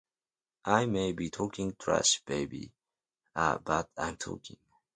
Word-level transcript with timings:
I 0.65 0.87
may 0.87 1.11
be 1.11 1.29
talking 1.29 1.75
trash, 1.75 2.23
baby, 2.25 2.71
but 3.35 3.91
I'm 3.95 4.17
talking. 4.17 4.57